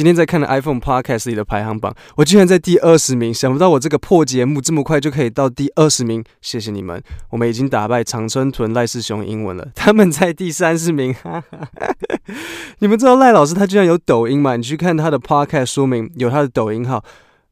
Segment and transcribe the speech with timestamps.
[0.00, 11.68] 今天在看的 iPhone Podcast 里的排行榜，我居然在第二十名，想不到我这个破节目这么快就可以到第二十名，谢谢你们，我们已经打败长春屯赖世雄英文了，他们在第三十名，哈哈。
[12.80, 14.56] 你们知道赖老师他居然有抖音吗？
[14.56, 17.04] 你去看他的 Podcast 说明有他的抖音号，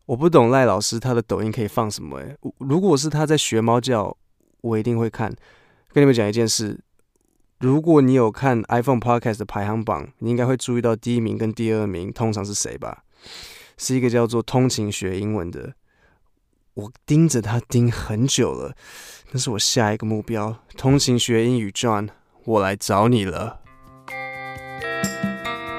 [0.06, 4.16] 我不懂赖老师他的抖音可以放什么诶、如果是他在学猫叫，
[4.62, 5.30] 我一定会看。
[5.92, 6.80] 跟你们讲一件事。
[7.60, 13.02] 如果你有看 iPhone Podcast 的排行榜，你应该会注意到第一名跟第二名通常是谁吧？
[13.76, 15.74] 是一个叫做通勤学英文的，
[16.74, 18.76] 我盯着他盯很久了，
[19.32, 20.56] 那是我下一个目标。
[20.76, 22.10] 通勤学英语 John，
[22.44, 23.58] 我来找你了。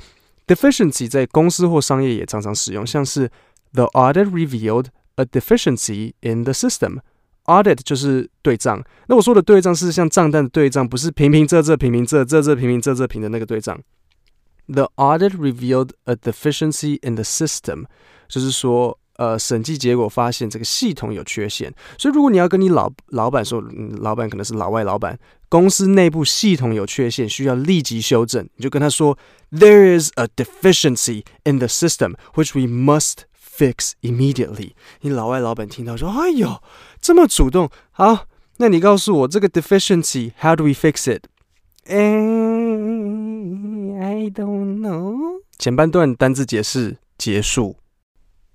[0.47, 3.31] Deficiency 在公司或商业也常常使用，像是
[3.73, 6.99] The audit revealed a deficiency in the system。
[7.45, 13.81] Audit 就是对账，那我说的对账是像账单的对账，不是平平仄仄平平仄仄仄平平仄仄平的那个对账。
[14.69, 17.87] The audit revealed a deficiency in the system，
[18.29, 18.99] 就是说。
[19.22, 25.16] 呃，审计结果发现这个系统有缺陷，所以如果你要跟你老老板说，嗯，老板可能是老外老板，
[25.49, 29.16] 公司内部系统有缺陷，需要立即修正，你就跟他说
[29.53, 34.72] ，There is a deficiency in the system which we must fix immediately。
[35.03, 36.61] 你老外老板听到说，哎呦，
[37.00, 41.27] 这么主动，好，那你告诉我这个 deficiency，how do we fix it？
[41.87, 42.03] 嗯
[44.03, 45.43] ，I don't know。
[45.59, 47.77] 前半段单字解释结束。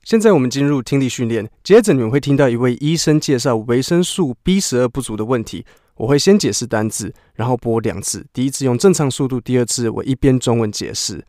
[0.07, 5.65] 现在我们进入听力训练，接着你们会听到一位医生介绍维生素 B 十二不足的问题。
[5.95, 8.25] 我会先解释单字，然后播两次。
[8.31, 11.25] 第一次用正常速度，第二次我一边中文解释。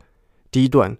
[0.49, 0.95] 第一段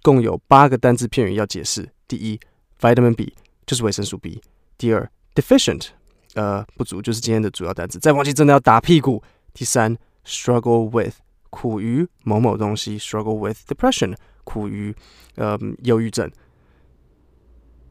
[0.00, 1.90] 共有八个单字片语要解释。
[2.08, 2.40] 第一
[2.80, 3.34] ，vitamin B
[3.66, 4.40] 就是维生素 B。
[4.78, 5.88] 第二，deficient
[6.32, 7.98] 呃不足就是今天的主要单字。
[7.98, 9.22] 再忘记真的要打屁股。
[9.52, 9.94] 第三
[10.24, 11.16] ，struggle with
[11.50, 14.94] 苦于某某东西，struggle with depression 苦于
[15.34, 16.30] 呃忧郁症。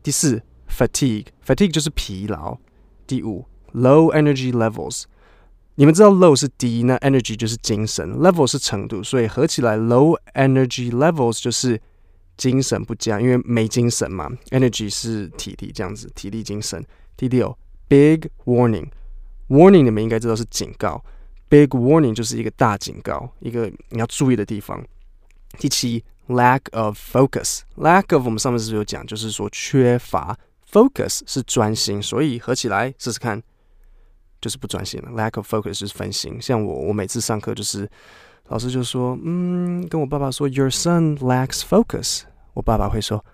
[0.09, 2.57] 第四，fatigue，fatigue 就是疲劳。
[3.05, 5.03] 第五，low energy levels，
[5.75, 11.79] 你们知道 low 是低，那 energy 就是精神，level 是程度，所以合起来 low energy levels 就是
[12.37, 14.27] 精神不佳，因为没精神嘛。
[14.49, 16.83] energy 是体力这样子，体力精神。
[17.15, 17.55] 第六
[17.87, 21.05] ，big warning，warning 你们应该知道是警告
[21.49, 24.83] ，big warning 就是一个大警告，一个你要注意的地方。
[25.59, 26.03] 第七。
[26.29, 30.37] Lack of focus，lack of 我们上面是有讲，就是说缺乏
[30.71, 33.41] focus 是专心，所以合起来试试看，
[34.39, 35.09] 就是不专心了。
[35.09, 36.39] Lack of focus 是分心。
[36.39, 37.89] 像我，我每次上课就是
[38.49, 42.21] 老师就说，嗯，跟我爸爸说，Your son lacks focus。
[42.53, 43.25] 我爸爸会说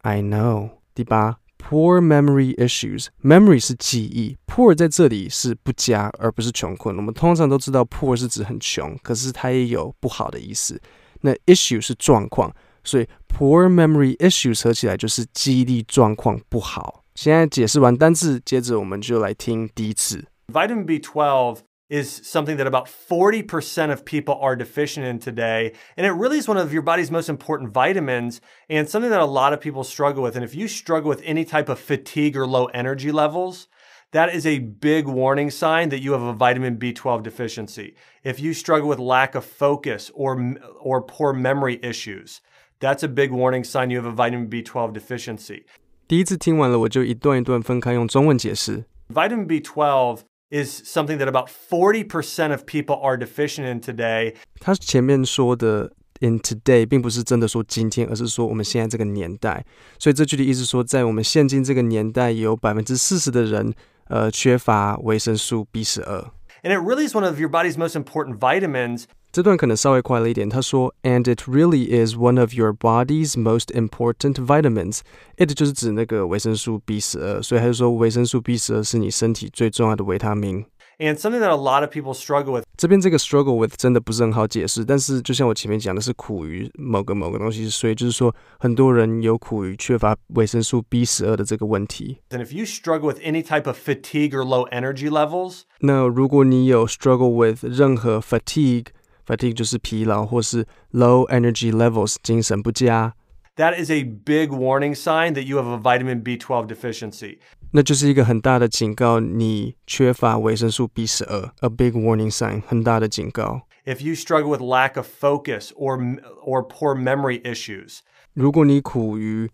[0.00, 0.70] ，I know。
[0.94, 6.96] 第八，poor memory issues，memory 是记忆，poor 在这里是不佳，而不是穷困。
[6.96, 10.80] 我们通常都知道 poor 是指很穷，可是它也有不好的意思。
[11.21, 12.53] 那 issue 是状况，
[12.83, 17.03] 所以 poor memory issues 合起来就是记忆力状况不好。
[17.15, 20.25] 现在解释完单字，接着我们就来听第一次。
[20.51, 26.39] Vitamin B12 is something that about 40% of people are deficient in today, and it really
[26.39, 29.83] is one of your body's most important vitamins and something that a lot of people
[29.83, 30.35] struggle with.
[30.35, 33.67] And if you struggle with any type of fatigue or low energy levels,
[34.11, 37.93] that is a big warning sign that you have a vitamin B12 deficiency.
[38.23, 42.41] If you struggle with lack of focus or, or poor memory issues,
[42.79, 45.63] That's a big warning sign you have a vitamin B12 deficiency.
[46.07, 48.83] 第一次听完了，我就一段一段分开用中文解释。
[49.13, 50.19] Vitamin B12
[50.49, 54.35] is something that about 40% of people are deficient in today.
[54.59, 59.65] 他前面说的 in today 并不是真的说今天，而是说我们现在这个年代。
[59.97, 63.73] 所以这句的意思说，在我们现今这个年代，有百分之四十的人，
[64.09, 66.31] 呃，缺乏维生素 B 十二。
[66.63, 69.05] And it really is one of your body's most important vitamins.
[69.31, 70.49] 这段可能稍微快了一点。
[70.49, 75.01] 他说，And it really is one of your body's most important vitamins.
[75.37, 80.65] It 就是指那个维生素 B 十二，所以他就说维生素 B 十二是你身体最重要的维他命。
[80.99, 82.63] And something that a lot of people struggle with.
[82.77, 92.19] 这边这个 struggle with 真的不是很好解释，但是就像我前面讲的是苦于某个某个东西，所以就是说很多人有苦于缺乏维生素 B 十二的这个问题。
[92.29, 95.63] And if you struggle with any type of fatigue or low energy levels.
[95.79, 103.15] 那如果你有 struggle with 任何 fatigue，fatigue 就是疲劳，或是 low energy levels 精神不佳。
[103.57, 107.37] That is a big warning sign that you have a vitamin B12 deficiency.
[107.72, 113.62] 那就是一个很大的警告，你缺乏维生素 B 十二，a big warning sign，很大的警告。
[113.84, 118.00] If you struggle with lack of focus or or poor memory issues，
[118.34, 119.50] 如果你苦于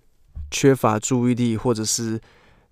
[0.51, 2.21] 缺乏注意力或者是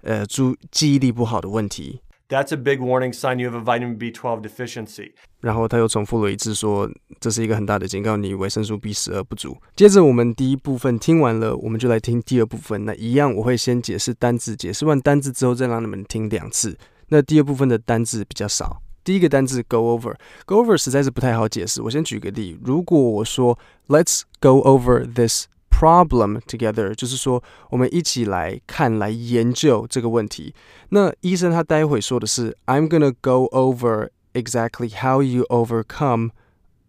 [0.02, 2.00] 呃注记忆力不好的问题。
[2.28, 5.12] That's a big warning sign you have a vitamin B12 deficiency.
[5.40, 6.90] 然后他又重复了一次说，
[7.20, 9.56] 这是一个很大的警告，你维生素 B 十二不足。
[9.76, 12.86] 接着我们第一部分听完了，我们就来听第二部分。
[12.86, 16.78] 那一样我会先解释单字，解释完单字之后再让你们听两次。
[17.08, 18.80] 那第二部分的单字比较少。
[19.04, 21.82] 第一个单字 go over，go over 实在是不太好解释。
[21.82, 25.44] 我先举个例，如果我说 Let's go over this。
[25.73, 30.53] Problem together，就是说我们一起来看、来研究这个问题。
[30.89, 36.31] 那医生他待会说的是，I'm gonna go over exactly how you overcome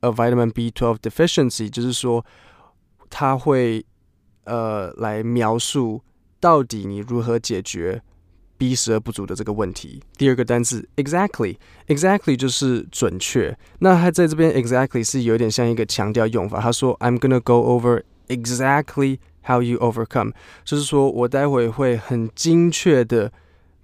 [0.00, 2.26] a vitamin B12 deficiency，就是说
[3.08, 3.86] 他会
[4.42, 6.02] 呃来描述
[6.40, 8.02] 到底你如何解决
[8.58, 10.02] B 十二不足的这个问题。
[10.18, 13.56] 第二个单词 exactly，exactly 就是准确。
[13.78, 16.60] 那他在这边 exactly 是有点像一个强调用法。
[16.60, 18.02] 他说 I'm gonna go over。
[18.27, 20.33] Exactly how you overcome，
[20.63, 23.31] 就是说我待会会很精确的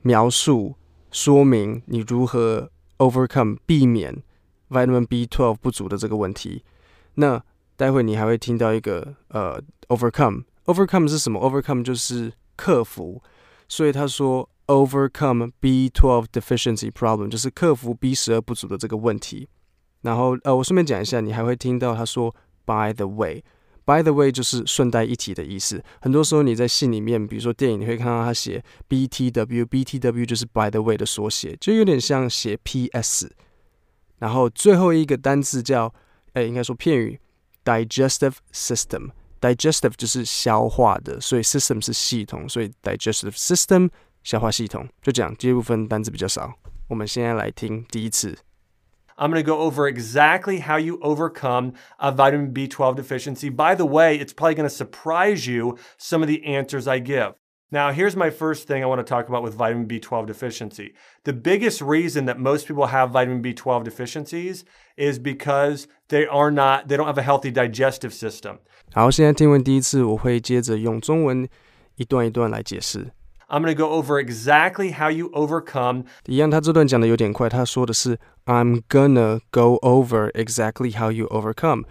[0.01, 0.75] 描述
[1.11, 4.23] 说明你如何 overcome 避免
[4.69, 6.63] vitamin B12 不足的这个问题。
[7.15, 7.43] 那
[7.75, 13.21] 待会你还会听到一个呃 overcome，overcome 是什么？overcome 就是克服，
[13.67, 19.49] 所以他说 overcome B12 deficiency problem 就是克服 B 十二不足的这个问题。
[20.01, 22.33] 然后呃，我顺便讲一下，你还会听到他说
[22.65, 23.43] by the way。
[23.85, 25.83] By the way，就是顺带一提的意思。
[25.99, 33.31] 很多时候你在信里面，比如说电影，你会看到他写 BTW，BTW 就是 By the way 的缩写，就有点像写 PS。
[34.19, 35.93] 然后最后一个单字叫，
[36.33, 37.19] 哎，应该说片语
[37.65, 39.09] ，digestive system。
[39.41, 43.89] digestive 就是消化的，所以 system 是系统，所以 digestive system
[44.23, 44.87] 消化系统。
[45.01, 46.53] 就这样，这部分单字比较少。
[46.87, 48.37] 我们现在来听第一次。
[49.20, 53.48] I'm going to go over exactly how you overcome a vitamin B12 deficiency.
[53.48, 57.32] By the way, it's probably going to surprise you some of the answers I give.
[57.72, 60.94] Now, here's my first thing I want to talk about with vitamin B12 deficiency.
[61.24, 64.64] The biggest reason that most people have vitamin B12 deficiencies
[64.96, 68.58] is because they are not, they don't have a healthy digestive system.
[68.92, 71.48] 好，现在听完第一次，我会接着用中文
[71.96, 73.10] 一段一段来解释。
[73.50, 76.04] I'm going to go over exactly how you overcome.
[76.26, 77.48] 一样，他这段讲的有点快。
[77.48, 81.84] 他说的是 I'm gonna go over exactly how you overcome。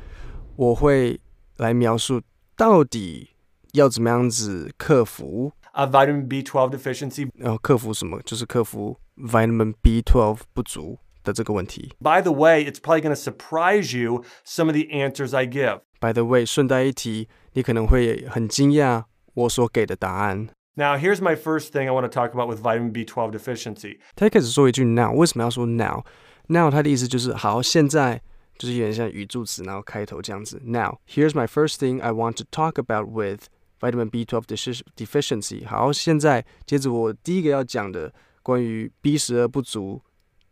[0.57, 1.21] 我会
[1.57, 2.21] 来描述
[2.57, 3.29] 到底
[3.71, 7.29] 要怎么样子克服 a vitamin B12 deficiency。
[7.35, 8.21] 然后克服什么？
[8.23, 11.93] 就是克服 vitamin B12 不足的这个问题。
[11.99, 15.79] By the way, it's probably going to surprise you some of the answers I give.
[16.01, 20.49] By the way，顺带一提，你可能会很惊讶我所给的答案。
[20.79, 23.99] Now, here's my first thing I want to talk about with vitamin B12 deficiency.
[24.15, 28.21] 他一开始说一句 now，为什么要说 now？now 他的意思就是好，现在
[28.57, 30.61] 就是有点像语助词，然后开头这样子。
[30.65, 33.47] Now, here's my first thing I want to talk about with
[33.79, 35.65] vitamin B12 deficiency.
[35.65, 38.13] 好，现在接着我第一个要讲的
[38.43, 40.01] 关于 B 十二不足。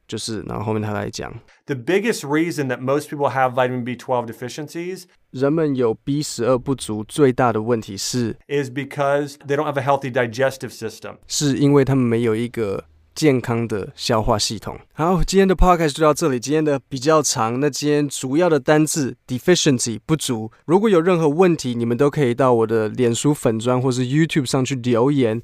[0.09, 1.31] 就是，然后后面他来讲
[1.67, 9.79] ，The biggest reason that most people have vitamin B12 deficiencies，人们有 B 十二不足最大的问题是，is because they don't have
[9.79, 12.85] a healthy digestive system，是因为他们没有一个
[13.15, 14.79] 健康的消化系统。
[14.95, 25.43] 好，今天的 podcast 就到这里，今天的比较长，那今天主要的单字 deficiency 不足，如果有任何问题，你们都可以到我的脸书粉砖或是 YouTube 上去留言，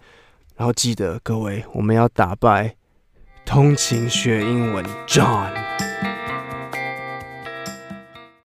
[0.56, 2.76] 然后记得各位，我们要打败。
[3.44, 5.63] 通勤学英文，John。